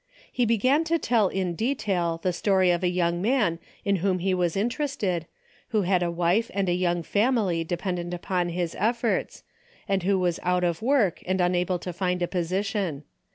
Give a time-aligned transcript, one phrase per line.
[0.31, 4.33] He began to tell in detail the story of a young man in whom he
[4.33, 5.27] was interested,
[5.67, 9.43] who had a wife and young family dependent upon his efforts,
[9.87, 13.03] and who was out of work, and unable to find a position.